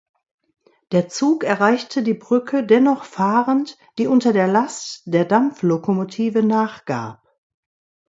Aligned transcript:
Der 0.93 1.09
Zug 1.09 1.43
erreichte 1.43 2.01
die 2.01 2.15
Brücke 2.15 2.65
dennoch 2.65 3.03
fahrend, 3.03 3.77
die 3.99 4.07
unter 4.07 4.33
der 4.33 4.47
Last 4.47 5.03
der 5.05 5.25
Dampflokomotive 5.25 6.41
nachgab. 6.41 7.21